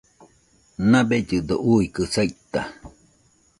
Nabellɨdo 0.89 1.55
uikɨ 1.71 2.03
saita 2.13 2.61